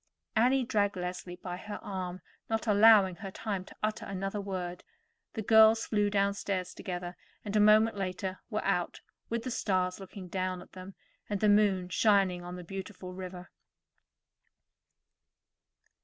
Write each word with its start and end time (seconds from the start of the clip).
Annie 0.35 0.63
dragged 0.63 0.95
Leslie 0.95 1.35
by 1.35 1.57
her 1.57 1.77
arm, 1.83 2.21
not 2.49 2.65
allowing 2.65 3.17
her 3.17 3.29
time 3.29 3.63
to 3.65 3.75
utter 3.83 4.03
another 4.03 4.41
word. 4.41 4.83
The 5.33 5.43
girls 5.43 5.85
flew 5.85 6.09
downstairs 6.09 6.73
together, 6.73 7.15
and 7.45 7.55
a 7.55 7.59
moment 7.59 7.95
later 7.97 8.39
were 8.49 8.65
out, 8.65 9.01
with 9.29 9.43
the 9.43 9.51
stars 9.51 9.99
looking 9.99 10.27
down 10.27 10.59
at 10.59 10.71
them, 10.71 10.95
and 11.29 11.39
the 11.39 11.49
moon 11.49 11.87
shining 11.89 12.43
on 12.43 12.55
the 12.55 12.63
beautiful 12.63 13.13
river. 13.13 13.51